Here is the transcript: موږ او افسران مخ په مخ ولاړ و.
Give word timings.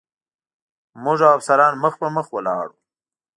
موږ 1.03 1.17
او 1.27 1.31
افسران 1.37 1.73
مخ 1.83 1.93
په 2.01 2.07
مخ 2.15 2.27
ولاړ 2.31 2.65
و. 2.71 2.75